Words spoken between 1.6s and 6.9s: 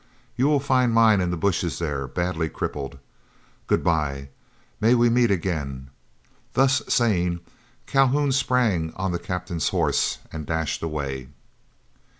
there badly crippled. Good bye. May we meet again." Thus